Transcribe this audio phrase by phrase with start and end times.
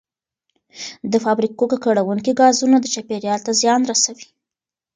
[1.11, 4.27] د فابریکو ککړونکي ګازونه چاپیریال ته زیان رسوي.